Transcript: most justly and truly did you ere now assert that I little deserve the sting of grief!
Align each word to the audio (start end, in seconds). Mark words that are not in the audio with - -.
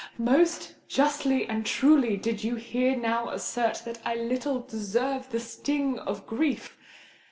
most 0.17 0.73
justly 0.87 1.45
and 1.47 1.63
truly 1.63 2.17
did 2.17 2.43
you 2.43 2.59
ere 2.73 2.95
now 2.97 3.29
assert 3.29 3.83
that 3.85 3.99
I 4.03 4.15
little 4.15 4.59
deserve 4.61 5.29
the 5.29 5.39
sting 5.39 5.99
of 5.99 6.25
grief! 6.25 6.75